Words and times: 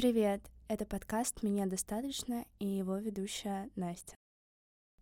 Привет! 0.00 0.40
Это 0.66 0.86
подкаст 0.86 1.42
«Меня 1.42 1.66
достаточно» 1.66 2.46
и 2.58 2.66
его 2.66 2.96
ведущая 2.96 3.68
Настя. 3.76 4.16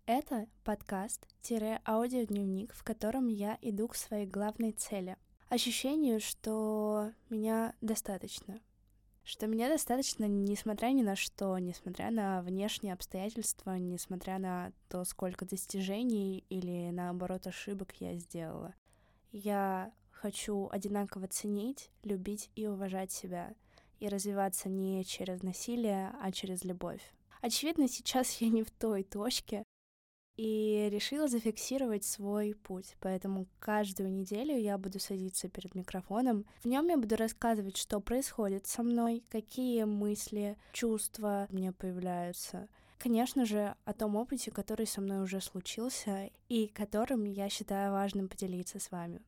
Это 0.07 0.49
подкаст-аудиодневник, 0.65 2.75
в 2.75 2.83
котором 2.83 3.29
я 3.29 3.57
иду 3.63 3.87
к 3.87 3.95
своей 3.95 4.27
главной 4.27 4.73
цели. 4.73 5.17
Ощущению, 5.51 6.19
что 6.19 7.13
меня 7.31 7.77
достаточно. 7.81 8.59
Что 9.23 9.47
меня 9.47 9.69
достаточно, 9.69 10.25
несмотря 10.25 10.89
ни 10.89 11.03
на 11.03 11.15
что, 11.15 11.57
несмотря 11.59 12.11
на 12.11 12.43
внешние 12.43 12.93
обстоятельства, 12.93 13.79
несмотря 13.79 14.41
на 14.41 14.73
то, 14.89 15.05
сколько 15.05 15.47
достижений 15.47 16.45
или, 16.49 16.91
наоборот, 16.91 17.47
ошибок 17.47 17.93
я 18.01 18.17
сделала. 18.17 18.75
Я 19.31 19.93
хочу 20.11 20.69
одинаково 20.73 21.29
ценить, 21.29 21.93
любить 22.03 22.51
и 22.57 22.67
уважать 22.67 23.13
себя— 23.13 23.55
и 24.01 24.09
развиваться 24.09 24.69
не 24.69 25.05
через 25.05 25.43
насилие, 25.43 26.13
а 26.21 26.33
через 26.33 26.65
любовь. 26.65 27.03
Очевидно, 27.41 27.89
сейчас 27.89 28.41
я 28.41 28.49
не 28.49 28.63
в 28.63 28.71
той 28.71 29.03
точке, 29.03 29.65
и 30.39 30.89
решила 30.93 31.27
зафиксировать 31.27 32.05
свой 32.05 32.55
путь. 32.55 32.95
Поэтому 33.01 33.49
каждую 33.59 34.13
неделю 34.13 34.57
я 34.57 34.79
буду 34.79 35.01
садиться 35.01 35.49
перед 35.49 35.75
микрофоном. 35.75 36.47
В 36.63 36.67
нем 36.67 36.87
я 36.87 36.97
буду 36.97 37.17
рассказывать, 37.17 37.77
что 37.77 38.01
происходит 38.01 38.67
со 38.67 38.85
мной, 38.85 39.25
какие 39.29 39.83
мысли, 39.83 40.57
чувства 40.73 41.49
у 41.51 41.57
меня 41.57 41.73
появляются. 41.73 42.69
Конечно 42.99 43.45
же, 43.45 43.75
о 43.85 43.93
том 43.93 44.15
опыте, 44.15 44.53
который 44.53 44.87
со 44.87 45.01
мной 45.01 45.23
уже 45.23 45.41
случился 45.41 46.31
и 46.49 46.69
которым 46.69 47.25
я 47.25 47.49
считаю 47.49 47.93
важным 47.93 48.29
поделиться 48.29 48.79
с 48.79 48.93
вами. 48.93 49.21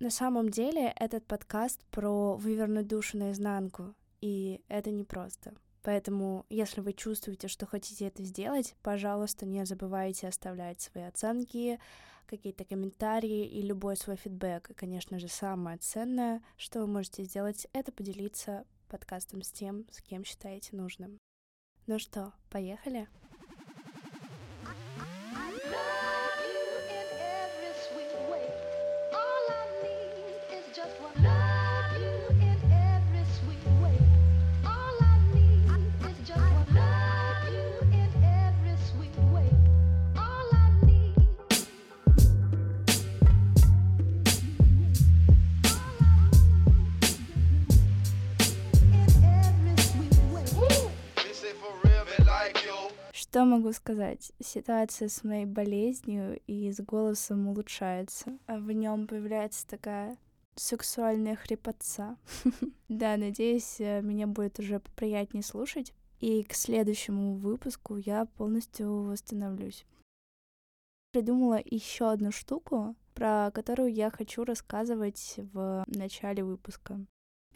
На 0.00 0.10
самом 0.10 0.50
деле 0.50 0.92
этот 0.96 1.24
подкаст 1.26 1.80
про 1.92 2.36
вывернуть 2.36 2.88
душу 2.88 3.18
наизнанку, 3.18 3.94
и 4.20 4.60
это 4.68 4.90
непросто. 4.90 5.54
Поэтому, 5.82 6.46
если 6.48 6.80
вы 6.80 6.92
чувствуете, 6.92 7.46
что 7.46 7.64
хотите 7.64 8.06
это 8.06 8.24
сделать, 8.24 8.74
пожалуйста, 8.82 9.46
не 9.46 9.64
забывайте 9.64 10.26
оставлять 10.26 10.80
свои 10.80 11.04
оценки, 11.04 11.78
какие-то 12.26 12.64
комментарии 12.64 13.46
и 13.46 13.62
любой 13.62 13.96
свой 13.96 14.16
фидбэк. 14.16 14.70
И, 14.70 14.74
конечно 14.74 15.18
же, 15.18 15.28
самое 15.28 15.78
ценное, 15.78 16.42
что 16.56 16.80
вы 16.80 16.88
можете 16.88 17.22
сделать, 17.22 17.68
это 17.72 17.92
поделиться 17.92 18.64
подкастом 18.88 19.42
с 19.42 19.52
тем, 19.52 19.86
с 19.90 20.00
кем 20.02 20.24
считаете 20.24 20.74
нужным. 20.74 21.18
Ну 21.86 22.00
что, 22.00 22.32
поехали? 22.50 23.06
Что 53.36 53.44
могу 53.44 53.70
сказать? 53.72 54.32
Ситуация 54.42 55.10
с 55.10 55.22
моей 55.22 55.44
болезнью 55.44 56.40
и 56.46 56.72
с 56.72 56.80
голосом 56.80 57.48
улучшается. 57.48 58.38
А 58.46 58.56
в 58.56 58.72
нем 58.72 59.06
появляется 59.06 59.66
такая 59.66 60.16
сексуальная 60.54 61.36
хрипотца. 61.36 62.16
Да, 62.88 63.18
надеюсь, 63.18 63.78
э, 63.78 64.00
меня 64.00 64.26
будет 64.26 64.58
уже 64.58 64.80
приятнее 64.96 65.42
слушать. 65.42 65.92
И 66.18 66.44
к 66.44 66.54
следующему 66.54 67.34
выпуску 67.34 67.98
я 67.98 68.24
полностью 68.24 69.02
восстановлюсь. 69.02 69.84
Придумала 71.12 71.60
еще 71.62 72.10
одну 72.10 72.32
штуку, 72.32 72.96
про 73.12 73.50
которую 73.50 73.92
я 73.92 74.10
хочу 74.10 74.44
рассказывать 74.44 75.34
в 75.52 75.84
начале 75.88 76.42
выпуска. 76.42 77.04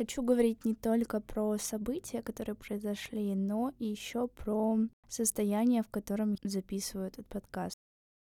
Хочу 0.01 0.23
говорить 0.23 0.65
не 0.65 0.75
только 0.75 1.21
про 1.21 1.59
события, 1.59 2.23
которые 2.23 2.55
произошли, 2.55 3.35
но 3.35 3.75
и 3.79 3.85
еще 3.85 4.29
про 4.29 4.79
состояние, 5.09 5.83
в 5.83 5.89
котором 5.89 6.37
записываю 6.43 7.09
этот 7.09 7.27
подкаст. 7.27 7.77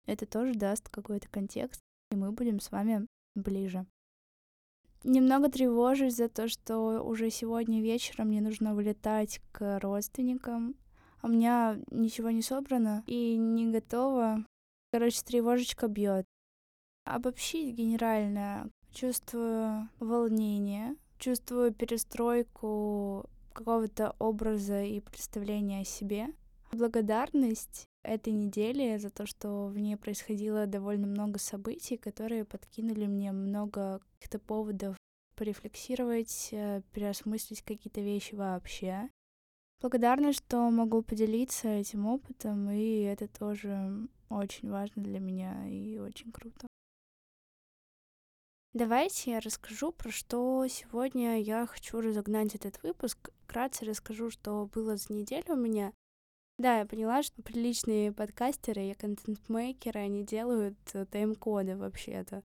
Это 0.05 0.27
тоже 0.27 0.55
даст 0.55 0.89
какой-то 0.89 1.29
контекст, 1.29 1.81
и 2.11 2.17
мы 2.17 2.33
будем 2.33 2.59
с 2.59 2.73
вами 2.73 3.07
ближе. 3.37 3.87
Немного 5.05 5.49
тревожусь 5.49 6.17
за 6.17 6.29
то, 6.29 6.49
что 6.49 7.01
уже 7.01 7.31
сегодня 7.31 7.81
вечером 7.81 8.27
мне 8.27 8.41
нужно 8.41 8.75
вылетать 8.75 9.41
к 9.53 9.79
родственникам. 9.79 10.75
А 11.21 11.29
у 11.29 11.31
меня 11.31 11.79
ничего 11.93 12.31
не 12.31 12.43
собрано 12.43 13.05
и 13.07 13.37
не 13.37 13.71
готово. 13.71 14.45
Короче, 14.93 15.23
тревожечка 15.23 15.87
бьет. 15.87 16.25
Обобщить 17.05 17.77
генерально 17.77 18.69
чувствую 18.91 19.89
волнение, 20.01 20.97
чувствую 21.19 21.73
перестройку 21.73 23.29
какого-то 23.53 24.15
образа 24.19 24.83
и 24.83 25.01
представления 25.01 25.81
о 25.81 25.85
себе. 25.85 26.29
Благодарность 26.73 27.87
этой 28.05 28.33
недели 28.33 28.97
за 28.99 29.11
то, 29.11 29.27
что 29.27 29.67
в 29.67 29.79
ней 29.79 29.97
происходило 29.97 30.67
довольно 30.67 31.07
много 31.07 31.39
событий, 31.39 31.97
которые 31.97 32.45
подкинули 32.45 33.07
мне 33.07 33.33
много 33.33 34.01
каких-то 34.15 34.39
поводов 34.39 34.97
порефлексировать, 35.35 36.49
э, 36.53 36.83
переосмыслить 36.93 37.63
какие-то 37.63 38.01
вещи 38.01 38.35
вообще. 38.35 39.09
Благодарна, 39.81 40.33
что 40.33 40.69
могу 40.71 41.03
поделиться 41.03 41.69
этим 41.69 42.07
опытом, 42.07 42.69
и 42.71 43.03
это 43.03 43.29
тоже 43.29 44.09
очень 44.29 44.69
важно 44.69 45.03
для 45.03 45.21
меня 45.21 45.69
и 45.69 45.99
очень 45.99 46.33
круто. 46.33 46.67
Давайте 48.75 49.31
я 49.31 49.41
расскажу, 49.41 49.93
про 49.93 50.11
что 50.11 50.67
сегодня 50.69 51.41
я 51.41 51.67
хочу 51.67 52.03
разогнать 52.03 52.55
этот 52.55 52.83
выпуск. 52.83 53.31
Вкратце 53.45 53.87
расскажу, 53.87 54.31
что 54.31 54.69
было 54.75 54.99
за 54.99 55.11
неделю 55.15 55.55
у 55.55 55.57
меня. 55.57 55.95
Да, 56.59 56.81
я 56.81 56.87
поняла, 56.87 57.23
что 57.23 57.41
приличные 57.41 58.13
подкастеры 58.13 58.91
и 58.91 58.95
контент-мейкеры, 58.95 60.01
они 60.01 60.23
делают 60.23 60.77
э, 60.93 61.07
тайм-коды 61.07 61.77
вообще-то. 61.77 62.43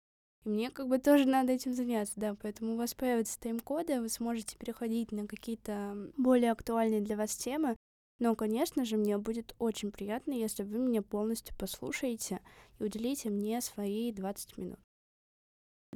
И 0.44 0.50
мне 0.50 0.72
как 0.72 0.88
бы 0.88 0.98
тоже 0.98 1.26
надо 1.26 1.52
этим 1.52 1.76
заняться, 1.76 2.14
да, 2.16 2.36
поэтому 2.42 2.74
у 2.74 2.78
вас 2.78 2.96
появятся 2.96 3.40
тайм-коды, 3.40 4.02
вы 4.02 4.10
сможете 4.10 4.58
переходить 4.58 5.12
на 5.12 5.28
какие-то 5.28 6.12
более 6.18 6.52
актуальные 6.52 7.02
для 7.02 7.16
вас 7.16 7.36
темы. 7.36 7.76
Но, 8.20 8.36
конечно 8.36 8.86
же, 8.86 8.98
мне 8.98 9.20
будет 9.20 9.56
очень 9.60 9.92
приятно, 9.92 10.32
если 10.32 10.64
вы 10.64 10.80
меня 10.80 11.04
полностью 11.04 11.56
послушаете 11.58 12.40
и 12.80 12.86
уделите 12.86 13.30
мне 13.30 13.62
свои 13.62 14.12
20 14.12 14.58
минут. 14.58 14.80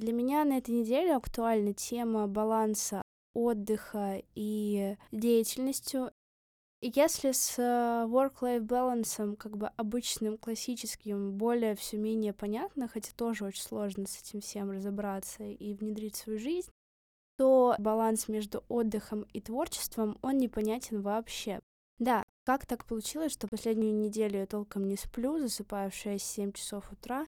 Для 0.02 0.14
меня 0.14 0.44
на 0.46 0.58
этой 0.58 0.72
неделе 0.72 1.16
актуальна 1.16 1.76
тема 1.76 2.26
баланса 2.26 3.04
отдыха 3.36 4.24
и 4.34 4.98
деятельностью. 5.12 6.12
Если 6.82 7.34
с 7.34 7.60
э, 7.60 8.08
work-life 8.08 8.66
balance, 8.66 9.36
как 9.36 9.58
бы 9.58 9.68
обычным, 9.78 10.40
классическим, 10.40 11.38
более 11.38 11.76
все 11.76 11.98
менее 11.98 12.34
понятно, 12.34 12.88
хотя 12.88 13.12
тоже 13.16 13.46
очень 13.46 13.62
сложно 13.62 14.08
с 14.08 14.20
этим 14.20 14.42
всем 14.42 14.72
разобраться 14.72 15.44
и 15.44 15.76
внедрить 15.76 16.16
в 16.16 16.24
свою 16.24 16.40
жизнь, 16.40 16.72
то 17.38 17.76
баланс 17.78 18.28
между 18.28 18.64
отдыхом 18.70 19.28
и 19.34 19.40
творчеством, 19.40 20.18
он 20.24 20.40
непонятен 20.40 21.04
вообще. 21.04 21.60
Да, 22.00 22.26
как 22.44 22.66
так 22.66 22.88
получилось, 22.88 23.34
что 23.34 23.48
последнюю 23.48 23.94
неделю 23.94 24.40
я 24.40 24.48
толком 24.48 24.88
не 24.88 24.98
сплю, 24.98 25.38
засыпаю 25.38 25.92
в 25.92 25.94
6-7 25.94 26.54
часов 26.54 26.92
утра, 26.92 27.28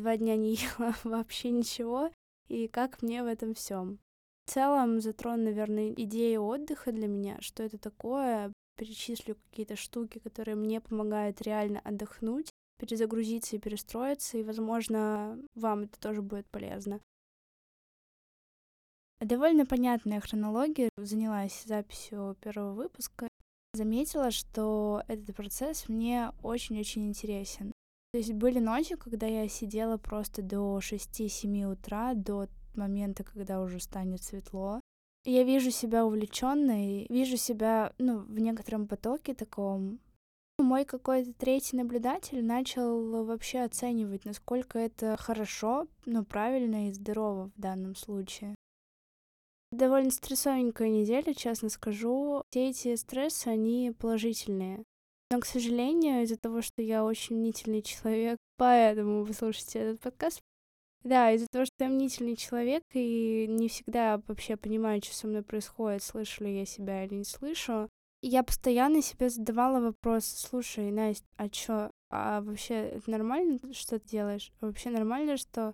два 0.00 0.16
дня 0.16 0.36
не 0.36 0.54
ела 0.78 0.94
вообще 1.04 1.50
ничего, 1.50 2.10
и 2.48 2.68
как 2.68 3.02
мне 3.02 3.22
в 3.22 3.26
этом 3.26 3.54
всем. 3.54 3.98
В 4.46 4.50
целом 4.52 5.00
затрону, 5.00 5.44
наверное, 5.44 5.92
идею 5.92 6.42
отдыха 6.44 6.90
для 6.90 7.06
меня, 7.06 7.36
что 7.40 7.62
это 7.62 7.78
такое, 7.78 8.52
перечислю 8.76 9.36
какие-то 9.36 9.76
штуки, 9.76 10.18
которые 10.18 10.56
мне 10.56 10.80
помогают 10.80 11.40
реально 11.42 11.80
отдохнуть, 11.80 12.50
перезагрузиться 12.78 13.56
и 13.56 13.60
перестроиться, 13.60 14.38
и, 14.38 14.42
возможно, 14.42 15.38
вам 15.54 15.82
это 15.82 16.00
тоже 16.00 16.22
будет 16.22 16.46
полезно. 16.46 17.00
Довольно 19.20 19.66
понятная 19.66 20.18
хронология. 20.20 20.88
Занялась 20.96 21.62
записью 21.64 22.36
первого 22.40 22.72
выпуска. 22.72 23.28
Заметила, 23.74 24.30
что 24.30 25.02
этот 25.08 25.36
процесс 25.36 25.90
мне 25.90 26.32
очень-очень 26.42 27.06
интересен. 27.06 27.70
То 28.12 28.18
есть 28.18 28.32
были 28.32 28.58
ночи, 28.58 28.96
когда 28.96 29.26
я 29.26 29.48
сидела 29.48 29.96
просто 29.96 30.42
до 30.42 30.78
6-7 30.78 31.72
утра, 31.72 32.14
до 32.14 32.48
момента, 32.74 33.22
когда 33.22 33.60
уже 33.62 33.80
станет 33.80 34.22
светло. 34.22 34.80
Я 35.24 35.44
вижу 35.44 35.70
себя 35.70 36.06
увлеченной, 36.06 37.06
вижу 37.08 37.36
себя, 37.36 37.92
ну, 37.98 38.18
в 38.20 38.38
некотором 38.38 38.88
потоке 38.88 39.34
таком. 39.34 40.00
Мой 40.58 40.84
какой-то 40.84 41.32
третий 41.34 41.76
наблюдатель 41.76 42.44
начал 42.44 43.24
вообще 43.24 43.60
оценивать, 43.60 44.24
насколько 44.24 44.78
это 44.78 45.16
хорошо, 45.16 45.86
ну, 46.04 46.24
правильно 46.24 46.88
и 46.88 46.92
здорово 46.92 47.50
в 47.54 47.60
данном 47.60 47.94
случае. 47.94 48.54
Довольно 49.72 50.10
стрессовенькая 50.10 50.88
неделя, 50.88 51.32
честно 51.32 51.68
скажу. 51.68 52.42
Все 52.50 52.70
эти 52.70 52.96
стрессы, 52.96 53.48
они 53.48 53.92
положительные. 53.96 54.84
Но, 55.30 55.38
к 55.40 55.46
сожалению, 55.46 56.22
из-за 56.22 56.36
того, 56.36 56.60
что 56.60 56.82
я 56.82 57.04
очень 57.04 57.36
мнительный 57.36 57.82
человек, 57.82 58.38
поэтому 58.56 59.24
вы 59.24 59.32
слушаете 59.32 59.78
этот 59.78 60.00
подкаст, 60.00 60.40
да, 61.02 61.32
из-за 61.32 61.46
того, 61.50 61.64
что 61.64 61.84
я 61.84 61.88
мнительный 61.88 62.36
человек 62.36 62.82
и 62.92 63.46
не 63.48 63.68
всегда 63.68 64.20
вообще 64.26 64.56
понимаю, 64.56 65.00
что 65.02 65.14
со 65.14 65.26
мной 65.26 65.42
происходит, 65.42 66.02
слышу 66.02 66.44
ли 66.44 66.58
я 66.58 66.66
себя 66.66 67.04
или 67.04 67.14
не 67.14 67.24
слышу, 67.24 67.88
я 68.22 68.42
постоянно 68.42 69.00
себе 69.00 69.30
задавала 69.30 69.80
вопрос, 69.80 70.26
слушай, 70.26 70.90
Настя, 70.90 71.26
а 71.36 71.48
чё, 71.48 71.90
а 72.10 72.42
вообще 72.42 72.74
это 72.74 73.10
нормально, 73.10 73.58
что 73.72 73.98
ты 73.98 74.08
делаешь? 74.08 74.52
А 74.60 74.66
вообще 74.66 74.90
нормально, 74.90 75.38
что 75.38 75.72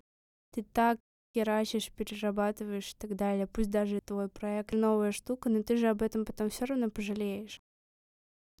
ты 0.53 0.63
так 0.63 0.97
херачишь, 1.35 1.91
перерабатываешь 1.91 2.93
и 2.93 2.95
так 2.97 3.15
далее. 3.17 3.47
Пусть 3.47 3.69
даже 3.69 3.99
твой 3.99 4.29
проект 4.29 4.73
новая 4.73 5.11
штука, 5.11 5.49
но 5.49 5.61
ты 5.61 5.75
же 5.75 5.87
об 5.87 6.01
этом 6.01 6.23
потом 6.23 6.49
все 6.49 6.65
равно 6.65 6.89
пожалеешь. 6.89 7.59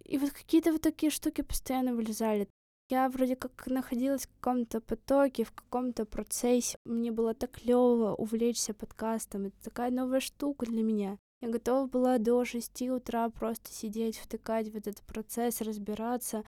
И 0.07 0.17
вот 0.17 0.31
какие-то 0.31 0.71
вот 0.71 0.81
такие 0.81 1.11
штуки 1.11 1.41
постоянно 1.41 1.93
вылезали. 1.93 2.47
Я 2.89 3.09
вроде 3.09 3.35
как 3.35 3.67
находилась 3.67 4.25
в 4.25 4.29
каком-то 4.39 4.79
потоке, 4.79 5.43
в 5.43 5.51
каком-то 5.51 6.05
процессе. 6.05 6.77
Мне 6.85 7.11
было 7.11 7.33
так 7.33 7.51
клево 7.51 8.15
увлечься 8.15 8.73
подкастом. 8.73 9.47
Это 9.47 9.61
такая 9.61 9.91
новая 9.91 10.21
штука 10.21 10.65
для 10.65 10.81
меня. 10.81 11.17
Я 11.41 11.49
готова 11.49 11.87
была 11.87 12.17
до 12.17 12.45
шести 12.45 12.89
утра 12.89 13.29
просто 13.29 13.71
сидеть, 13.71 14.17
втыкать 14.17 14.69
в 14.69 14.77
этот 14.77 15.01
процесс, 15.01 15.59
разбираться. 15.59 16.45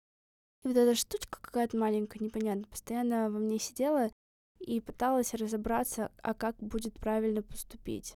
И 0.63 0.69
вот 0.69 0.77
эта 0.77 0.95
штучка 0.95 1.39
какая-то 1.41 1.77
маленькая, 1.77 2.23
непонятно, 2.23 2.63
постоянно 2.63 3.29
во 3.29 3.39
мне 3.39 3.59
сидела 3.59 4.09
и 4.59 4.79
пыталась 4.79 5.33
разобраться, 5.33 6.11
а 6.23 6.33
как 6.33 6.55
будет 6.57 6.93
правильно 6.99 7.41
поступить. 7.41 8.15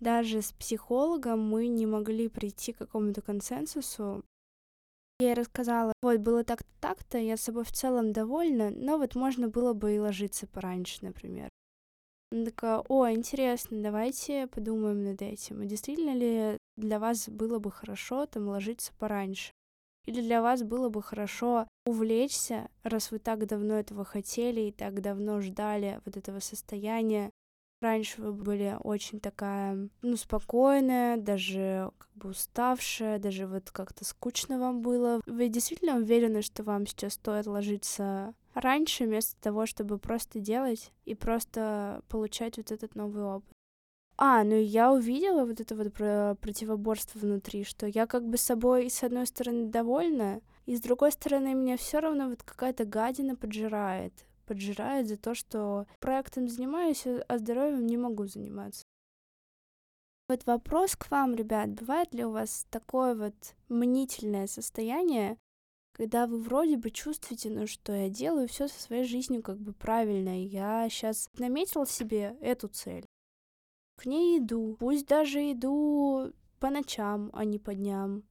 Даже 0.00 0.42
с 0.42 0.52
психологом 0.52 1.40
мы 1.40 1.68
не 1.68 1.86
могли 1.86 2.28
прийти 2.28 2.72
к 2.72 2.78
какому-то 2.78 3.22
консенсусу. 3.22 4.24
Я 5.20 5.28
ей 5.28 5.34
рассказала, 5.34 5.92
вот, 6.02 6.18
было 6.18 6.42
так-то, 6.42 6.68
так-то, 6.80 7.18
я 7.18 7.36
с 7.36 7.42
собой 7.42 7.64
в 7.64 7.72
целом 7.72 8.12
довольна, 8.12 8.70
но 8.70 8.98
вот 8.98 9.14
можно 9.14 9.48
было 9.48 9.72
бы 9.72 9.94
и 9.94 9.98
ложиться 9.98 10.46
пораньше, 10.48 10.98
например. 11.02 11.48
Она 12.32 12.46
такая, 12.46 12.78
о, 12.88 13.10
интересно, 13.10 13.82
давайте 13.82 14.46
подумаем 14.46 15.04
над 15.04 15.20
этим. 15.20 15.60
А 15.60 15.64
действительно 15.66 16.14
ли 16.14 16.56
для 16.76 16.98
вас 16.98 17.28
было 17.28 17.58
бы 17.58 17.70
хорошо 17.70 18.26
там 18.26 18.48
ложиться 18.48 18.92
пораньше? 18.98 19.52
Или 20.06 20.20
для 20.22 20.42
вас 20.42 20.62
было 20.62 20.88
бы 20.88 21.02
хорошо 21.02 21.68
увлечься, 21.86 22.68
раз 22.82 23.10
вы 23.10 23.18
так 23.18 23.46
давно 23.46 23.74
этого 23.74 24.04
хотели 24.04 24.62
и 24.62 24.72
так 24.72 25.00
давно 25.00 25.40
ждали 25.40 26.00
вот 26.04 26.16
этого 26.16 26.40
состояния, 26.40 27.30
Раньше 27.82 28.22
вы 28.22 28.32
были 28.32 28.76
очень 28.84 29.18
такая, 29.18 29.88
ну, 30.02 30.16
спокойная, 30.16 31.16
даже 31.16 31.90
как 31.98 32.10
бы 32.14 32.28
уставшая, 32.28 33.18
даже 33.18 33.48
вот 33.48 33.72
как-то 33.72 34.04
скучно 34.04 34.60
вам 34.60 34.82
было. 34.82 35.20
Вы 35.26 35.48
действительно 35.48 35.96
уверены, 35.96 36.42
что 36.42 36.62
вам 36.62 36.86
сейчас 36.86 37.14
стоит 37.14 37.46
ложиться 37.46 38.34
раньше, 38.54 39.04
вместо 39.04 39.34
того, 39.40 39.66
чтобы 39.66 39.98
просто 39.98 40.38
делать 40.38 40.92
и 41.06 41.16
просто 41.16 42.02
получать 42.08 42.56
вот 42.56 42.70
этот 42.70 42.94
новый 42.94 43.24
опыт? 43.24 43.50
А, 44.16 44.44
ну 44.44 44.54
я 44.54 44.92
увидела 44.92 45.44
вот 45.44 45.60
это 45.60 45.74
вот 45.74 45.92
про 45.92 46.36
противоборство 46.40 47.18
внутри, 47.18 47.64
что 47.64 47.86
я 47.88 48.06
как 48.06 48.24
бы 48.24 48.36
собой 48.36 48.90
с 48.90 49.02
одной 49.02 49.26
стороны 49.26 49.66
довольна, 49.66 50.40
и 50.66 50.76
с 50.76 50.80
другой 50.80 51.10
стороны 51.10 51.54
меня 51.54 51.76
все 51.76 51.98
равно 51.98 52.28
вот 52.28 52.44
какая-то 52.44 52.84
гадина 52.84 53.34
поджирает 53.34 54.12
поджирает 54.46 55.08
за 55.08 55.16
то, 55.16 55.34
что 55.34 55.86
проектом 56.00 56.48
занимаюсь, 56.48 57.04
а 57.06 57.38
здоровьем 57.38 57.86
не 57.86 57.96
могу 57.96 58.26
заниматься. 58.26 58.84
Вот 60.28 60.46
вопрос 60.46 60.96
к 60.96 61.10
вам, 61.10 61.34
ребят, 61.34 61.70
бывает 61.70 62.14
ли 62.14 62.24
у 62.24 62.30
вас 62.30 62.66
такое 62.70 63.14
вот 63.14 63.34
мнительное 63.68 64.46
состояние, 64.46 65.36
когда 65.92 66.26
вы 66.26 66.40
вроде 66.40 66.76
бы 66.78 66.90
чувствуете, 66.90 67.50
ну 67.50 67.66
что 67.66 67.92
я 67.92 68.08
делаю 68.08 68.48
все 68.48 68.68
со 68.68 68.80
своей 68.80 69.04
жизнью 69.04 69.42
как 69.42 69.58
бы 69.58 69.72
правильно, 69.72 70.42
я 70.42 70.88
сейчас 70.88 71.28
наметил 71.38 71.86
себе 71.86 72.36
эту 72.40 72.68
цель, 72.68 73.04
к 73.96 74.06
ней 74.06 74.38
иду, 74.38 74.76
пусть 74.80 75.06
даже 75.06 75.52
иду 75.52 76.32
по 76.58 76.70
ночам, 76.70 77.30
а 77.34 77.44
не 77.44 77.58
по 77.58 77.74
дням. 77.74 78.24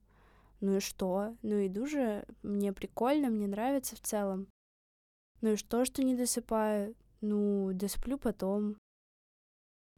Ну 0.59 0.77
и 0.77 0.79
что? 0.79 1.35
Ну 1.41 1.65
иду 1.65 1.85
же, 1.85 2.25
мне 2.43 2.73
прикольно, 2.73 3.29
мне 3.29 3.47
нравится 3.47 3.95
в 3.95 4.01
целом. 4.01 4.47
Ну 5.41 5.53
и 5.53 5.55
что, 5.55 5.85
что 5.85 6.03
не 6.03 6.15
досыпаю? 6.15 6.95
Ну, 7.21 7.71
досплю 7.73 8.17
потом. 8.17 8.77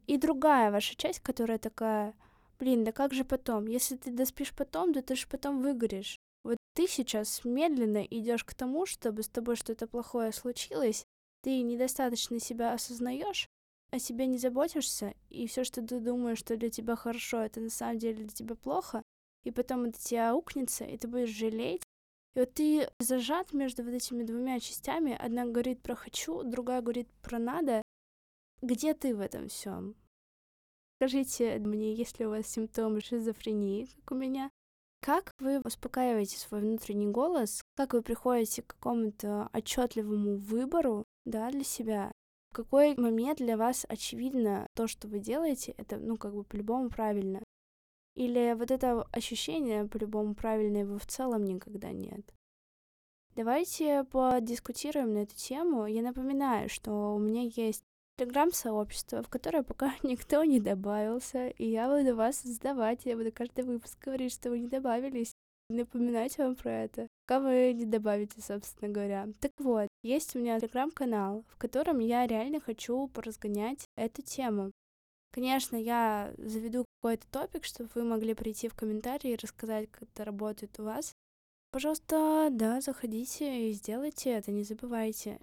И 0.06 0.18
другая 0.18 0.70
ваша 0.70 0.96
часть, 0.96 1.20
которая 1.20 1.58
такая, 1.58 2.14
блин, 2.58 2.84
да 2.84 2.92
как 2.92 3.12
же 3.14 3.24
потом? 3.24 3.66
Если 3.66 3.96
ты 3.96 4.10
доспишь 4.10 4.54
потом, 4.54 4.92
да 4.92 5.02
ты 5.02 5.16
же 5.16 5.26
потом 5.26 5.60
выгоришь. 5.60 6.18
Вот 6.44 6.58
ты 6.74 6.86
сейчас 6.86 7.42
медленно 7.44 8.04
идешь 8.04 8.44
к 8.44 8.54
тому, 8.54 8.84
чтобы 8.84 9.22
с 9.22 9.28
тобой 9.28 9.56
что-то 9.56 9.86
плохое 9.86 10.32
случилось, 10.32 11.04
ты 11.42 11.62
недостаточно 11.62 12.38
себя 12.40 12.72
осознаешь, 12.72 13.48
о 13.90 13.98
себе 13.98 14.26
не 14.26 14.38
заботишься, 14.38 15.14
и 15.30 15.46
все, 15.46 15.64
что 15.64 15.80
ты 15.82 16.00
думаешь, 16.00 16.38
что 16.38 16.56
для 16.56 16.68
тебя 16.68 16.96
хорошо, 16.96 17.42
это 17.42 17.60
на 17.60 17.70
самом 17.70 17.98
деле 17.98 18.24
для 18.24 18.28
тебя 18.28 18.54
плохо, 18.54 19.02
и 19.44 19.50
потом 19.50 19.84
это 19.84 19.98
тебя 19.98 20.30
аукнется, 20.30 20.84
и 20.84 20.96
ты 20.96 21.06
будешь 21.06 21.30
жалеть, 21.30 21.82
и 22.34 22.40
вот 22.40 22.54
ты 22.54 22.88
зажат 22.98 23.52
между 23.52 23.84
вот 23.84 23.92
этими 23.92 24.24
двумя 24.24 24.58
частями. 24.58 25.16
Одна 25.18 25.46
говорит 25.46 25.80
про 25.82 25.94
хочу, 25.94 26.42
другая 26.42 26.82
говорит 26.82 27.08
про 27.22 27.38
надо. 27.38 27.82
Где 28.60 28.94
ты 28.94 29.14
в 29.14 29.20
этом 29.20 29.48
всем? 29.48 29.94
Скажите 30.96 31.58
мне, 31.58 31.94
если 31.94 32.24
у 32.24 32.30
вас 32.30 32.46
симптомы 32.46 33.00
шизофрении, 33.00 33.86
как 34.00 34.12
у 34.12 34.14
меня, 34.14 34.50
как 35.00 35.32
вы 35.38 35.60
успокаиваете 35.60 36.38
свой 36.38 36.62
внутренний 36.62 37.06
голос? 37.06 37.62
Как 37.76 37.92
вы 37.92 38.02
приходите 38.02 38.62
к 38.62 38.68
какому-то 38.68 39.50
отчетливому 39.52 40.38
выбору 40.38 41.04
да, 41.24 41.50
для 41.50 41.62
себя? 41.62 42.10
В 42.50 42.54
какой 42.54 42.96
момент 42.96 43.38
для 43.38 43.56
вас 43.56 43.84
очевидно 43.88 44.66
то, 44.74 44.86
что 44.86 45.06
вы 45.06 45.18
делаете, 45.18 45.74
это, 45.76 45.98
ну, 45.98 46.16
как 46.16 46.34
бы 46.34 46.42
по-любому 46.42 46.88
правильно? 46.88 47.42
Или 48.14 48.54
вот 48.56 48.70
это 48.70 49.02
ощущение, 49.12 49.86
по-любому 49.86 50.34
правильное, 50.34 50.82
его 50.82 50.98
в 50.98 51.06
целом 51.06 51.44
никогда 51.44 51.90
нет. 51.92 52.34
Давайте 53.34 54.04
подискутируем 54.04 55.14
на 55.14 55.18
эту 55.18 55.34
тему. 55.34 55.86
Я 55.86 56.02
напоминаю, 56.02 56.68
что 56.68 57.14
у 57.14 57.18
меня 57.18 57.50
есть 57.56 57.82
телеграм-сообщество, 58.16 59.22
в 59.22 59.28
которое 59.28 59.64
пока 59.64 59.92
никто 60.04 60.44
не 60.44 60.60
добавился, 60.60 61.48
и 61.48 61.68
я 61.68 61.88
буду 61.88 62.14
вас 62.14 62.42
сдавать, 62.42 63.04
я 63.04 63.16
буду 63.16 63.32
каждый 63.32 63.64
выпуск 63.64 63.98
говорить, 64.04 64.32
что 64.32 64.50
вы 64.50 64.60
не 64.60 64.68
добавились, 64.68 65.34
напоминать 65.68 66.36
вам 66.38 66.54
про 66.54 66.70
это, 66.70 67.08
пока 67.26 67.40
вы 67.40 67.72
не 67.72 67.86
добавите, 67.86 68.40
собственно 68.40 68.92
говоря. 68.92 69.28
Так 69.40 69.52
вот, 69.58 69.88
есть 70.02 70.36
у 70.36 70.38
меня 70.38 70.60
телеграм-канал, 70.60 71.44
в 71.48 71.56
котором 71.56 71.98
я 71.98 72.26
реально 72.26 72.60
хочу 72.60 73.08
поразгонять 73.08 73.86
эту 73.96 74.22
тему. 74.22 74.70
Конечно, 75.34 75.74
я 75.74 76.32
заведу 76.38 76.84
какой-то 77.00 77.26
топик, 77.32 77.64
чтобы 77.64 77.90
вы 77.96 78.04
могли 78.04 78.34
прийти 78.34 78.68
в 78.68 78.74
комментарии 78.76 79.32
и 79.32 79.36
рассказать, 79.36 79.90
как 79.90 80.04
это 80.04 80.24
работает 80.24 80.78
у 80.78 80.84
вас. 80.84 81.12
Пожалуйста, 81.72 82.50
да, 82.52 82.80
заходите 82.80 83.68
и 83.68 83.72
сделайте 83.72 84.30
это, 84.30 84.52
не 84.52 84.62
забывайте. 84.62 85.40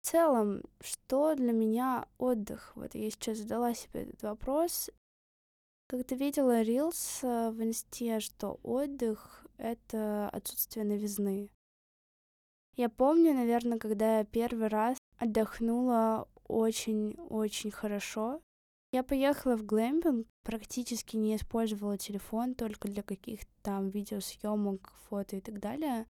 В 0.00 0.10
целом, 0.12 0.62
что 0.80 1.36
для 1.36 1.52
меня 1.52 2.06
отдых? 2.18 2.72
Вот 2.74 2.96
я 2.96 3.08
сейчас 3.08 3.38
задала 3.38 3.72
себе 3.72 4.02
этот 4.02 4.20
вопрос, 4.24 4.90
как-то 5.92 6.14
видела 6.14 6.62
рилс 6.62 7.20
э, 7.22 7.50
в 7.50 7.62
инсте, 7.62 8.18
что 8.20 8.58
отдых— 8.62 9.46
это 9.58 10.30
отсутствие 10.30 10.86
новизны. 10.86 11.50
Я 12.76 12.88
помню, 12.88 13.34
наверное, 13.34 13.78
когда 13.78 14.20
я 14.20 14.24
первый 14.24 14.68
раз 14.68 14.96
отдохнула 15.18 16.28
очень-очень 16.48 17.70
хорошо. 17.70 18.40
Я 18.92 19.02
поехала 19.02 19.54
в 19.54 19.66
глэмпинг, 19.66 20.26
практически 20.42 21.18
не 21.18 21.36
использовала 21.36 21.98
телефон, 21.98 22.54
только 22.54 22.88
для 22.88 23.02
каких-то 23.02 23.52
там 23.60 23.90
видеосъемок, 23.90 24.94
фото 25.10 25.36
и 25.36 25.42
так 25.42 25.60
далее. 25.60 26.06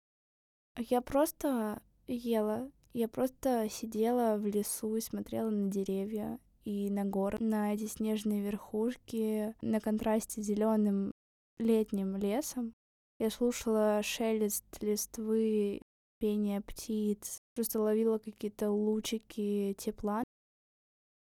Я 0.77 1.01
просто 1.01 1.81
ела, 2.05 2.71
я 2.93 3.07
просто 3.07 3.67
сидела 3.67 4.37
в 4.37 4.45
лесу 4.45 4.95
и 4.95 5.01
смотрела 5.01 5.49
на 5.49 5.71
деревья 5.71 6.39
и 6.63 6.89
на 6.89 7.05
горы, 7.05 7.37
на 7.39 7.73
эти 7.73 7.85
снежные 7.85 8.41
верхушки, 8.41 9.55
на 9.61 9.79
контрасте 9.79 10.41
с 10.41 10.45
зеленым 10.45 11.11
летним 11.59 12.17
лесом. 12.17 12.73
Я 13.19 13.29
слушала 13.29 14.01
шелест 14.03 14.65
листвы, 14.81 15.81
пение 16.19 16.61
птиц, 16.61 17.39
просто 17.55 17.79
ловила 17.79 18.17
какие-то 18.17 18.71
лучики 18.71 19.75
тепла. 19.77 20.23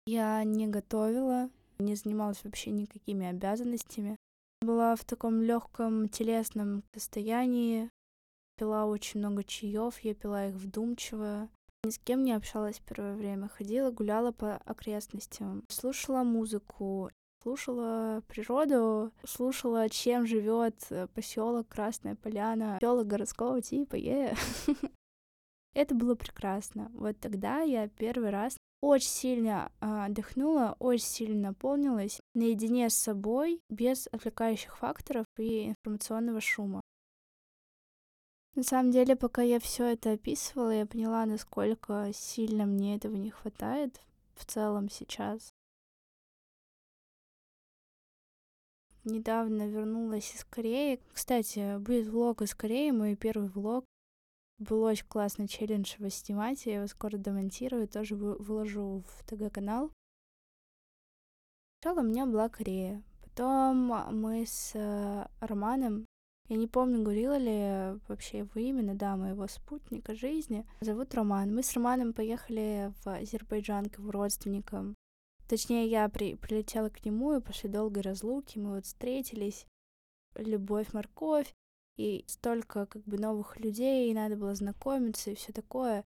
Я 0.07 0.43
не 0.45 0.67
готовила, 0.67 1.51
не 1.79 1.95
занималась 1.95 2.43
вообще 2.45 2.71
никакими 2.71 3.27
обязанностями. 3.27 4.17
Была 4.61 4.97
в 4.97 5.05
таком 5.05 5.43
легком 5.43 6.09
телесном 6.09 6.83
состоянии, 6.93 7.91
пила 8.57 8.87
очень 8.87 9.21
много 9.21 9.45
чаев, 9.45 9.99
я 10.01 10.15
пила 10.15 10.47
их 10.47 10.55
вдумчиво. 10.57 11.49
Ни 11.85 11.91
с 11.91 11.99
кем 11.99 12.25
не 12.25 12.33
общалась 12.33 12.81
первое 12.81 13.15
время. 13.15 13.49
Ходила, 13.49 13.91
гуляла 13.91 14.33
по 14.33 14.57
окрестностям, 14.57 15.63
слушала 15.69 16.25
музыку, 16.25 17.11
слушала 17.43 18.23
природу, 18.27 19.13
слушала, 19.25 19.89
чем 19.89 20.27
живет 20.27 20.75
э, 20.91 21.07
поселок 21.15 21.69
Красная 21.69 22.17
Поляна, 22.17 22.79
поселок 22.81 23.07
городского 23.07 23.63
типа, 23.63 23.95
е. 23.95 24.35
Это 25.75 25.95
было 25.95 26.17
прекрасно. 26.17 26.91
Вот 26.95 27.21
тогда 27.21 27.61
я 27.61 27.89
первый 27.89 28.31
раз 28.31 28.57
очень 28.81 29.09
сильно 29.09 29.71
а, 29.81 30.07
отдохнула, 30.07 30.77
очень 30.81 31.07
сильно 31.07 31.49
наполнилась 31.49 32.21
наедине 32.35 32.91
с 32.91 32.95
собой, 32.95 33.61
без 33.71 34.09
отвлекающих 34.11 34.77
факторов 34.77 35.27
и 35.39 35.69
информационного 35.69 36.41
шума. 36.41 36.81
На 38.59 38.65
самом 38.65 38.91
деле, 38.91 39.15
пока 39.15 39.41
я 39.41 39.61
все 39.61 39.85
это 39.93 40.15
описывала, 40.15 40.73
я 40.73 40.85
поняла, 40.85 41.25
насколько 41.27 42.11
сильно 42.13 42.67
мне 42.67 42.97
этого 42.97 43.15
не 43.15 43.31
хватает 43.31 44.01
в 44.35 44.45
целом 44.45 44.91
сейчас. 44.91 45.55
Недавно 49.05 49.69
вернулась 49.69 50.35
из 50.35 50.45
Кореи. 50.45 51.01
Кстати, 51.13 51.79
будет 51.79 52.09
влог 52.09 52.43
из 52.43 52.53
Кореи, 52.57 52.91
мой 52.91 53.15
первый 53.15 53.49
влог. 53.49 53.85
Был 54.59 54.83
очень 54.83 55.07
классный 55.07 55.47
челлендж 55.47 55.95
его 55.97 56.09
снимать, 56.09 56.67
я 56.67 56.79
его 56.79 56.89
скоро 56.89 57.17
демонтирую, 57.17 57.87
тоже 57.87 58.17
выложу 58.17 59.05
в 59.07 59.25
ТГ-канал. 59.29 59.93
Сначала 61.81 62.01
у 62.01 62.09
меня 62.09 62.27
была 62.27 62.49
Корея. 62.49 63.05
Потом 63.23 63.77
мы 64.21 64.45
с 64.45 64.73
э, 64.75 65.29
Романом 65.39 66.09
я 66.49 66.57
не 66.57 66.67
помню, 66.67 67.03
говорила 67.03 67.37
ли 67.37 68.01
вообще 68.09 68.39
его 68.39 68.51
именно, 68.55 68.95
да, 68.95 69.17
моего 69.17 69.47
спутника 69.49 70.15
жизни. 70.15 70.67
Зовут 70.81 71.15
Роман. 71.15 71.55
Мы 71.55 71.63
с 71.63 71.75
Романом 71.75 72.15
поехали 72.15 72.93
в 73.05 73.07
Азербайджан 73.07 73.91
к 73.91 73.99
его 73.99 74.11
родственникам. 74.11 74.95
Точнее, 75.47 75.87
я 75.87 76.09
при, 76.09 76.37
прилетела 76.37 76.89
к 76.89 77.05
нему, 77.05 77.37
и 77.37 77.41
после 77.43 77.69
долгой 77.69 78.03
разлуки 78.03 78.59
мы 78.59 78.77
вот 78.77 78.87
встретились. 78.87 79.67
Любовь, 80.37 80.93
морковь, 80.95 81.53
и 81.99 82.25
столько 82.29 82.87
как 82.87 83.03
бы 83.05 83.19
новых 83.19 83.61
людей, 83.61 84.11
и 84.11 84.15
надо 84.15 84.37
было 84.37 84.55
знакомиться 84.55 85.31
и 85.31 85.35
все 85.35 85.53
такое. 85.53 86.05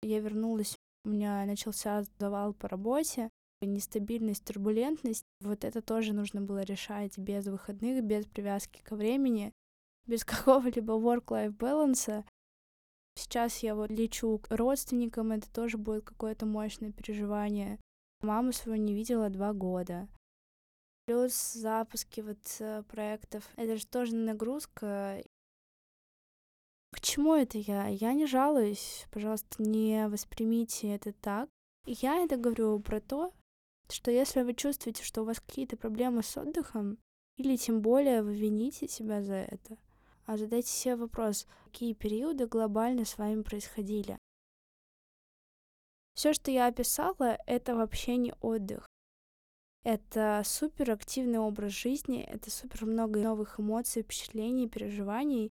Я 0.00 0.20
вернулась, 0.20 0.78
у 1.04 1.10
меня 1.10 1.44
начался 1.44 2.04
завал 2.18 2.54
по 2.54 2.68
работе, 2.68 3.30
нестабильность, 3.60 4.44
турбулентность. 4.44 5.26
Вот 5.40 5.64
это 5.64 5.82
тоже 5.82 6.14
нужно 6.14 6.40
было 6.40 6.62
решать 6.62 7.18
без 7.18 7.46
выходных, 7.46 8.02
без 8.02 8.24
привязки 8.26 8.82
ко 8.82 8.96
времени 8.96 9.52
без 10.06 10.24
какого-либо 10.24 10.92
work-life 10.92 11.56
balance. 11.56 12.24
Сейчас 13.16 13.58
я 13.58 13.74
вот 13.74 13.90
лечу 13.90 14.38
к 14.38 14.50
родственникам, 14.50 15.32
это 15.32 15.50
тоже 15.52 15.78
будет 15.78 16.04
какое-то 16.04 16.46
мощное 16.46 16.90
переживание. 16.90 17.78
Маму 18.22 18.52
свою 18.52 18.80
не 18.80 18.94
видела 18.94 19.28
два 19.30 19.52
года. 19.52 20.08
Плюс 21.06 21.52
запуски 21.52 22.22
вот 22.22 22.38
э, 22.60 22.82
проектов. 22.84 23.48
Это 23.56 23.76
же 23.76 23.86
тоже 23.86 24.16
нагрузка. 24.16 25.22
К 26.90 27.00
чему 27.00 27.34
это 27.34 27.58
я? 27.58 27.86
Я 27.88 28.14
не 28.14 28.26
жалуюсь. 28.26 29.06
Пожалуйста, 29.10 29.62
не 29.62 30.08
воспримите 30.08 30.88
это 30.94 31.12
так. 31.12 31.48
Я 31.86 32.24
это 32.24 32.36
говорю 32.36 32.80
про 32.80 33.00
то, 33.00 33.32
что 33.90 34.10
если 34.10 34.42
вы 34.42 34.54
чувствуете, 34.54 35.04
что 35.04 35.22
у 35.22 35.24
вас 35.26 35.40
какие-то 35.40 35.76
проблемы 35.76 36.22
с 36.22 36.36
отдыхом, 36.36 36.98
или 37.36 37.56
тем 37.56 37.82
более 37.82 38.22
вы 38.22 38.34
вините 38.34 38.88
себя 38.88 39.22
за 39.22 39.34
это, 39.34 39.76
а 40.26 40.36
задайте 40.36 40.68
себе 40.68 40.96
вопрос, 40.96 41.46
какие 41.64 41.94
периоды 41.94 42.46
глобально 42.46 43.04
с 43.04 43.18
вами 43.18 43.42
происходили. 43.42 44.18
Все, 46.14 46.32
что 46.32 46.50
я 46.50 46.68
описала, 46.68 47.38
это 47.46 47.74
вообще 47.74 48.16
не 48.16 48.34
отдых. 48.40 48.88
Это 49.82 50.42
супер 50.44 50.92
активный 50.92 51.38
образ 51.38 51.72
жизни, 51.72 52.22
это 52.22 52.50
супер 52.50 52.86
много 52.86 53.20
новых 53.20 53.60
эмоций, 53.60 54.02
впечатлений, 54.02 54.68
переживаний. 54.68 55.50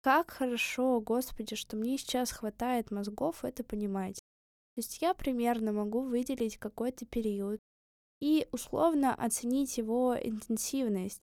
Как 0.00 0.30
хорошо, 0.30 1.00
Господи, 1.00 1.54
что 1.54 1.76
мне 1.76 1.98
сейчас 1.98 2.32
хватает 2.32 2.90
мозгов 2.90 3.44
это 3.44 3.62
понимать. 3.62 4.16
То 4.74 4.78
есть 4.78 5.02
я 5.02 5.12
примерно 5.12 5.72
могу 5.72 6.00
выделить 6.00 6.56
какой-то 6.56 7.04
период 7.04 7.60
и 8.20 8.48
условно 8.52 9.14
оценить 9.14 9.76
его 9.76 10.16
интенсивность 10.18 11.20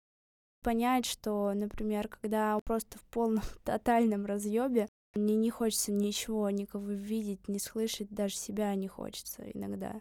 понять, 0.63 1.05
что, 1.05 1.53
например, 1.55 2.09
когда 2.09 2.59
просто 2.65 2.99
в 2.99 3.03
полном 3.03 3.43
тотальном 3.65 4.25
разъебе, 4.27 4.89
мне 5.15 5.37
не 5.37 5.51
хочется 5.51 5.93
ничего, 5.93 6.49
никого 6.49 6.87
видеть, 6.87 7.49
не 7.49 7.59
слышать, 7.59 8.09
даже 8.11 8.37
себя 8.37 8.75
не 8.75 8.89
хочется 8.89 9.43
иногда. 9.53 10.01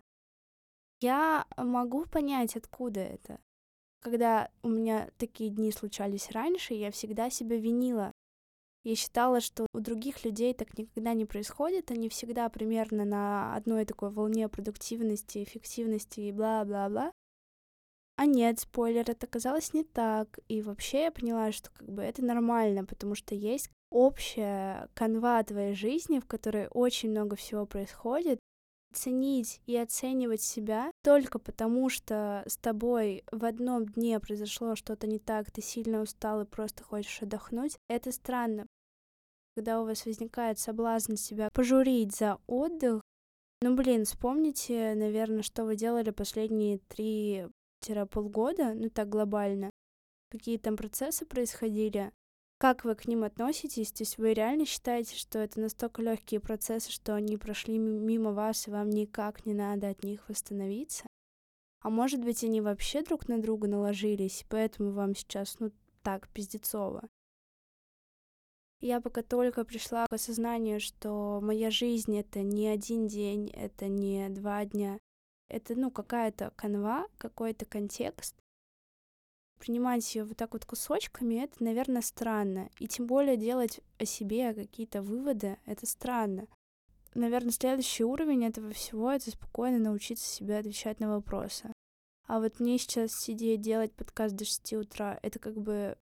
Я 1.01 1.45
могу 1.57 2.05
понять, 2.05 2.55
откуда 2.55 3.01
это. 3.01 3.39
Когда 4.01 4.49
у 4.63 4.69
меня 4.69 5.09
такие 5.17 5.49
дни 5.49 5.71
случались 5.71 6.31
раньше, 6.31 6.73
я 6.73 6.91
всегда 6.91 7.29
себя 7.29 7.57
винила. 7.57 8.13
Я 8.83 8.95
считала, 8.95 9.41
что 9.41 9.67
у 9.73 9.79
других 9.79 10.25
людей 10.25 10.53
так 10.53 10.75
никогда 10.77 11.13
не 11.13 11.25
происходит, 11.25 11.91
они 11.91 12.09
всегда 12.09 12.49
примерно 12.49 13.05
на 13.05 13.55
одной 13.55 13.85
такой 13.85 14.09
волне 14.09 14.49
продуктивности, 14.49 15.43
эффективности 15.43 16.21
и 16.21 16.31
бла-бла-бла. 16.31 17.11
А 18.21 18.27
нет, 18.27 18.59
спойлер, 18.59 19.09
это 19.09 19.25
оказалось 19.25 19.73
не 19.73 19.83
так. 19.83 20.37
И 20.47 20.61
вообще 20.61 21.05
я 21.05 21.11
поняла, 21.11 21.51
что 21.51 21.71
как 21.71 21.91
бы 21.91 22.03
это 22.03 22.23
нормально, 22.23 22.85
потому 22.85 23.15
что 23.15 23.33
есть 23.33 23.71
общая 23.89 24.89
канва 24.93 25.41
твоей 25.41 25.73
жизни, 25.73 26.19
в 26.19 26.27
которой 26.27 26.67
очень 26.69 27.09
много 27.09 27.35
всего 27.35 27.65
происходит, 27.65 28.39
ценить 28.93 29.59
и 29.65 29.75
оценивать 29.75 30.43
себя 30.43 30.91
только 31.03 31.39
потому, 31.39 31.89
что 31.89 32.43
с 32.45 32.57
тобой 32.57 33.23
в 33.31 33.43
одном 33.43 33.87
дне 33.87 34.19
произошло 34.19 34.75
что-то 34.75 35.07
не 35.07 35.17
так, 35.17 35.49
ты 35.49 35.63
сильно 35.63 35.99
устал 35.99 36.41
и 36.41 36.45
просто 36.45 36.83
хочешь 36.83 37.23
отдохнуть, 37.23 37.79
это 37.89 38.11
странно. 38.11 38.67
Когда 39.55 39.81
у 39.81 39.85
вас 39.85 40.05
возникает 40.05 40.59
соблазн 40.59 41.15
себя 41.15 41.49
пожурить 41.51 42.15
за 42.15 42.37
отдых, 42.45 43.01
ну, 43.63 43.75
блин, 43.75 44.05
вспомните, 44.05 44.93
наверное, 44.93 45.41
что 45.41 45.65
вы 45.65 45.75
делали 45.75 46.11
последние 46.11 46.77
три 46.87 47.47
полгода, 48.09 48.73
ну 48.73 48.89
так 48.89 49.09
глобально, 49.09 49.69
какие 50.29 50.57
там 50.57 50.77
процессы 50.77 51.25
происходили, 51.25 52.11
как 52.61 52.85
вы 52.85 52.93
к 52.93 53.07
ним 53.07 53.23
относитесь? 53.23 53.91
То 53.91 54.03
есть 54.03 54.19
вы 54.19 54.33
реально 54.33 54.67
считаете, 54.67 55.15
что 55.15 55.39
это 55.39 55.59
настолько 55.59 56.03
легкие 56.03 56.39
процессы, 56.39 56.91
что 56.91 57.15
они 57.15 57.37
прошли 57.37 57.79
мимо 57.79 58.33
вас, 58.33 58.67
и 58.67 58.71
вам 58.71 58.91
никак 58.91 59.47
не 59.47 59.55
надо 59.55 59.89
от 59.89 60.03
них 60.03 60.29
восстановиться? 60.29 61.05
А 61.81 61.89
может 61.89 62.23
быть, 62.23 62.43
они 62.43 62.61
вообще 62.61 63.01
друг 63.01 63.27
на 63.27 63.41
друга 63.41 63.67
наложились, 63.67 64.45
поэтому 64.47 64.91
вам 64.91 65.15
сейчас, 65.15 65.59
ну, 65.59 65.71
так, 66.03 66.29
пиздецово. 66.29 67.09
Я 68.79 69.01
пока 69.01 69.23
только 69.23 69.65
пришла 69.65 70.05
к 70.07 70.13
осознанию, 70.13 70.79
что 70.79 71.39
моя 71.41 71.71
жизнь— 71.71 72.15
это 72.19 72.43
не 72.43 72.67
один 72.67 73.07
день, 73.07 73.49
это 73.49 73.87
не 73.87 74.29
два 74.29 74.65
дня, 74.65 74.99
это, 75.51 75.75
ну, 75.75 75.91
какая-то 75.91 76.53
канва, 76.55 77.07
какой-то 77.17 77.65
контекст. 77.65 78.35
Принимать 79.59 80.15
ее 80.15 80.23
вот 80.23 80.37
так 80.37 80.53
вот 80.53 80.65
кусочками, 80.65 81.43
это, 81.43 81.63
наверное, 81.63 82.01
странно. 82.01 82.69
И 82.79 82.87
тем 82.87 83.05
более 83.05 83.37
делать 83.37 83.79
о 83.99 84.05
себе 84.05 84.53
какие-то 84.53 85.01
выводы, 85.01 85.57
это 85.65 85.85
странно. 85.85 86.47
Наверное, 87.13 87.51
следующий 87.51 88.05
уровень 88.05 88.45
этого 88.45 88.71
всего— 88.71 89.11
это 89.11 89.29
спокойно 89.29 89.77
научиться 89.77 90.25
себе 90.25 90.57
отвечать 90.57 90.99
на 90.99 91.09
вопросы. 91.09 91.71
А 92.27 92.39
вот 92.39 92.59
мне 92.59 92.77
сейчас 92.77 93.11
сидеть, 93.11 93.61
делать 93.61 93.93
подкаст 93.93 94.35
до 94.35 94.45
6 94.45 94.73
утра, 94.73 95.19
это 95.21 95.37
как 95.37 95.55
бы 95.55 95.97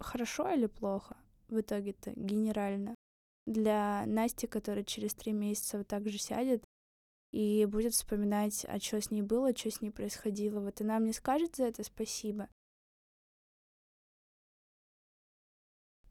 хорошо 0.00 0.50
или 0.50 0.66
плохо 0.66 1.16
в 1.48 1.60
итоге-то 1.60 2.12
генерально? 2.16 2.94
Для 3.46 4.04
Насти, 4.06 4.46
которая 4.46 4.84
через 4.84 5.14
три 5.14 5.32
месяца 5.32 5.78
вот 5.78 5.86
так 5.86 6.08
же 6.08 6.18
сядет 6.18 6.64
и 7.36 7.66
будет 7.66 7.92
вспоминать, 7.92 8.64
а 8.66 8.80
что 8.80 8.98
с 8.98 9.10
ней 9.10 9.20
было, 9.20 9.54
что 9.54 9.70
с 9.70 9.82
ней 9.82 9.90
происходило. 9.90 10.60
Вот 10.60 10.80
она 10.80 10.98
мне 10.98 11.12
скажет 11.12 11.56
за 11.56 11.64
это 11.64 11.84
спасибо. 11.84 12.48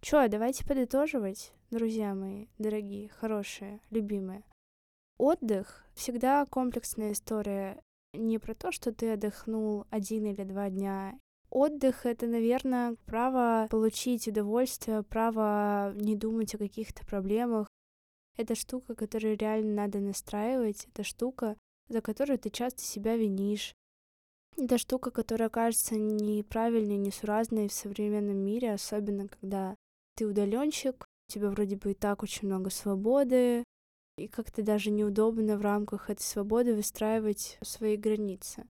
Чё, 0.01 0.27
давайте 0.27 0.63
подытоживать, 0.67 1.51
друзья 1.71 2.13
мои, 2.13 2.45
дорогие, 2.59 3.09
хорошие, 3.09 3.81
любимые. 3.89 4.43
Отдых 5.17 5.83
всегда 5.95 6.45
комплексная 6.45 7.13
история. 7.13 7.81
Не 8.13 8.37
про 8.37 8.53
то, 8.53 8.71
что 8.71 8.93
ты 8.93 9.13
отдохнул 9.13 9.87
один 9.89 10.27
или 10.27 10.43
два 10.43 10.69
дня. 10.69 11.17
Отдых— 11.49 12.05
это, 12.07 12.27
наверное, 12.27 12.97
право 13.07 13.67
получить 13.71 14.27
удовольствие, 14.27 15.01
право 15.01 15.91
не 15.95 16.15
думать 16.15 16.53
о 16.53 16.59
каких-то 16.59 17.03
проблемах, 17.03 17.67
это 18.37 18.55
штука, 18.55 18.95
которую 18.95 19.37
реально 19.37 19.73
надо 19.73 19.99
настраивать. 19.99 20.85
Это 20.85 21.03
штука, 21.03 21.57
за 21.87 22.01
которую 22.01 22.39
ты 22.39 22.49
часто 22.49 22.81
себя 22.81 23.15
винишь. 23.15 23.73
Это 24.57 24.77
штука, 24.77 25.11
которая 25.11 25.49
кажется 25.49 25.95
неправильной, 25.95 26.97
несуразной 26.97 27.67
в 27.67 27.73
современном 27.73 28.37
мире, 28.37 28.73
особенно 28.73 29.27
когда 29.27 29.75
ты 30.15 30.25
удаленщик, 30.25 31.05
у 31.27 31.31
тебя 31.31 31.49
вроде 31.49 31.75
бы 31.75 31.91
и 31.91 31.93
так 31.93 32.23
очень 32.23 32.47
много 32.47 32.69
свободы, 32.69 33.63
и 34.17 34.27
как-то 34.27 34.63
даже 34.63 34.91
неудобно 34.91 35.57
в 35.57 35.61
рамках 35.61 36.09
этой 36.09 36.21
свободы 36.21 36.73
выстраивать 36.73 37.57
свои 37.61 37.97
границы. 37.97 38.65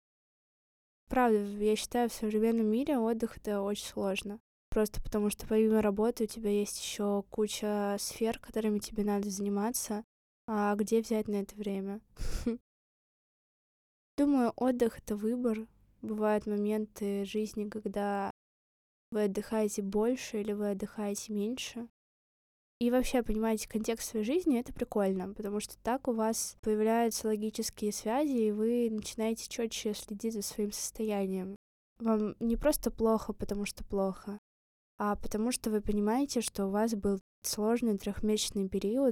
Правда, 1.10 1.38
я 1.38 1.75
считаю, 1.75 2.10
в 2.10 2.13
современном 2.13 2.67
мире 2.67 2.98
отдых 2.98 3.38
это 3.38 3.62
очень 3.62 3.86
сложно. 3.86 4.39
Просто 4.74 5.00
потому 5.03 5.30
что 5.30 5.46
помимо 5.46 5.84
работы 5.84 6.24
у 6.24 6.27
тебя 6.27 6.50
есть 6.50 6.82
еще 6.82 7.24
куча 7.30 7.96
сфер, 8.00 8.39
которыми 8.39 8.80
тебе 8.80 9.03
надо 9.03 9.30
заниматься. 9.30 10.03
А 10.48 10.74
где 10.74 11.00
взять 11.00 11.27
на 11.27 11.36
это 11.36 11.56
время? 11.56 12.01
Думаю, 14.18 14.51
отдых— 14.56 14.98
это 15.06 15.15
выбор. 15.15 15.68
Бывают 16.01 16.48
моменты 16.48 17.24
жизни, 17.24 17.70
когда 17.70 18.32
вы 19.12 19.25
отдыхаете 19.25 19.84
больше 19.84 20.42
или 20.42 20.53
вы 20.53 20.72
отдыхаете 20.72 21.34
меньше. 21.34 21.88
И 22.80 22.89
вообще, 22.89 23.22
понимаете, 23.22 23.70
контекст 23.70 24.10
своей 24.10 24.25
жизни— 24.25 24.60
это 24.60 24.74
прикольно, 24.74 25.36
потому 25.36 25.60
что 25.60 25.77
так 25.84 26.08
у 26.08 26.13
вас 26.13 26.58
появляются 26.62 27.27
логические 27.27 27.92
связи, 27.92 28.48
и 28.48 28.51
вы 28.51 28.89
начинаете 28.89 29.48
четче 29.48 29.94
следить 29.94 30.34
за 30.34 30.42
своим 30.42 30.72
состоянием. 30.72 31.56
Вам 32.00 32.36
не 32.39 32.58
просто 32.58 32.89
плохо, 32.89 33.34
потому 33.34 33.65
что 33.65 33.84
плохо, 33.84 34.39
а 35.05 35.17
потому 35.17 35.51
что 35.51 35.69
вы 35.69 35.81
понимаете, 35.81 36.39
что 36.39 36.65
у 36.65 36.69
вас 36.69 36.95
был 36.95 37.19
сложный 37.41 37.98
трехмесячный 37.98 38.69
период, 38.69 39.12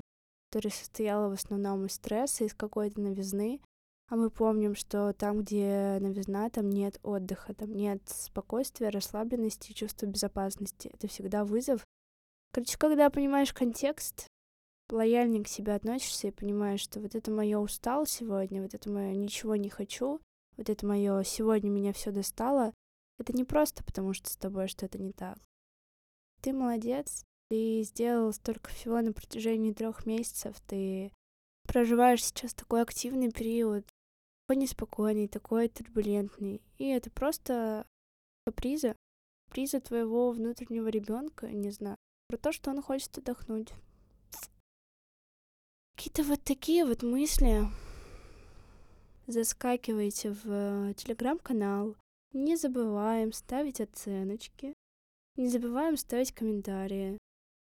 который 0.50 0.71
состоял 0.71 1.29
в 1.29 1.33
основном 1.33 1.86
из 1.86 1.95
стресса, 1.95 2.45
из 2.45 2.53
какой-то 2.53 3.01
новизны, 3.01 3.60
а 4.07 4.15
мы 4.15 4.29
помним, 4.29 4.74
что 4.74 5.12
там, 5.12 5.41
где 5.41 5.98
новизна, 6.00 6.50
там 6.50 6.69
нет 6.69 6.98
отдыха, 7.03 7.53
там 7.53 7.74
нет 7.74 8.01
спокойствия, 8.05 8.88
расслабленности 8.88 9.74
чувства 9.74 10.05
безопасности. 10.05 10.89
Это 10.93 11.10
всегда 11.10 11.43
вызов. 11.43 11.86
Короче, 12.53 12.77
когда 12.77 13.10
понимаешь 13.10 13.51
контекст, 13.51 14.27
лояльнее 14.89 15.43
к 15.43 15.50
себе 15.50 15.74
относишься 15.74 16.29
и 16.29 16.31
понимаешь, 16.31 16.79
что 16.79 17.01
вот 17.01 17.15
это 17.15 17.31
мое 17.31 17.60
устал 17.60 18.05
сегодня, 18.05 18.62
вот 18.62 18.74
это 18.74 18.89
мое 18.89 19.13
ничего 19.13 19.57
не 19.57 19.67
хочу, 19.67 20.21
вот 20.55 20.69
это 20.69 20.88
мое 20.88 21.21
сегодня 21.24 21.69
меня 21.69 21.91
все 21.91 22.12
достало, 22.12 22.71
это 23.19 23.33
не 23.33 23.43
просто 23.43 23.83
потому, 23.83 24.13
что 24.13 24.29
с 24.29 24.38
тобой 24.38 24.69
что-то 24.69 24.98
не 24.98 25.12
так. 25.12 25.38
Ты 26.41 26.53
молодец, 26.53 27.24
ты 27.50 27.83
сделал 27.83 28.33
столько 28.33 28.71
всего 28.71 29.00
на 29.01 29.13
протяжении 29.13 29.74
трех 29.74 30.07
месяцев, 30.07 30.60
ты 30.67 31.12
проживаешь 31.67 32.24
сейчас 32.24 32.53
такой 32.53 32.81
активный 32.81 33.31
период, 33.31 33.86
такой 34.48 34.62
неспокойный, 34.62 35.27
такой 35.27 35.69
турбулентный. 35.69 36.62
И 36.79 36.88
это 36.88 37.12
просто 37.12 37.86
каприза, 38.45 38.95
каприза 39.48 39.79
твоего 39.81 40.31
внутреннего 40.31 40.88
ребенка, 40.88 41.48
не 41.51 41.69
знаю, 41.69 41.98
про 42.27 42.38
то, 42.38 42.51
что 42.51 42.71
он 42.71 42.81
хочет 42.81 43.17
отдохнуть. 43.19 43.74
Какие-то 45.95 46.24
вот 46.24 46.41
такие 46.43 46.86
вот 46.86 47.03
мысли. 47.03 47.67
Заскакивайте 49.27 50.31
в 50.31 50.93
телеграм-канал. 50.95 51.95
Не 52.33 52.55
забываем 52.55 53.31
ставить 53.31 53.79
оценочки. 53.79 54.74
Не 55.38 55.47
забываем 55.47 55.97
ставить 55.97 56.33
комментарии. 56.33 57.17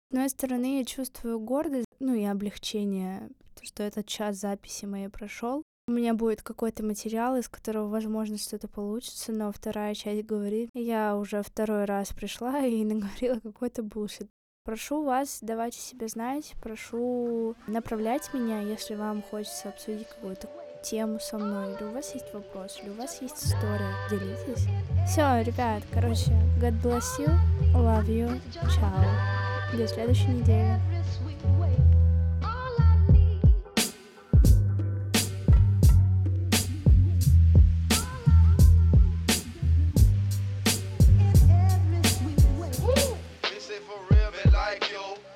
С 0.09 0.13
одной 0.13 0.29
стороны, 0.29 0.79
я 0.79 0.86
чувствую 0.86 1.39
гордость, 1.39 1.86
ну 2.00 2.13
и 2.13 2.24
облегчение, 2.24 3.29
что 3.62 3.83
этот 3.83 4.07
час 4.07 4.38
записи 4.38 4.86
моей 4.86 5.09
прошел. 5.09 5.63
У 5.89 5.91
меня 5.93 6.13
будет 6.13 6.41
какой-то 6.41 6.83
материал, 6.83 7.38
из 7.38 7.47
которого, 7.47 7.88
возможно, 7.88 8.38
что-то 8.38 8.67
получится, 8.67 9.31
но 9.31 9.51
вторая 9.51 9.95
часть 9.95 10.25
говорит, 10.25 10.69
я 10.74 11.15
уже 11.15 11.41
второй 11.41 11.86
раз 11.86 12.09
пришла 12.13 12.59
и 12.65 12.83
наговорила 12.86 13.39
какой-то 13.39 13.83
булшит. 13.83 14.29
Прошу 14.65 15.03
вас, 15.03 15.39
давайте 15.41 15.79
себе 15.79 16.09
знать, 16.09 16.53
прошу 16.62 17.55
направлять 17.67 18.33
меня, 18.33 18.59
если 18.59 18.95
вам 18.95 19.21
хочется 19.21 19.69
обсудить 19.69 20.09
какую-то 20.09 20.47
тему 20.81 21.19
со 21.19 21.38
мной, 21.38 21.74
или 21.74 21.83
у 21.83 21.92
вас 21.92 22.13
есть 22.13 22.33
вопрос, 22.33 22.79
или 22.81 22.90
у 22.90 22.94
вас 22.94 23.22
есть 23.22 23.46
история, 23.46 23.94
делитесь. 24.09 24.66
Все, 25.07 25.42
ребят, 25.42 25.83
короче, 25.94 26.31
God 26.61 26.81
bless 26.81 27.20
you, 27.20 27.29
love 27.74 28.07
you, 28.07 28.42
ciao. 28.70 29.77
До 29.77 29.87
следующей 29.87 30.27
недели. 30.27 30.79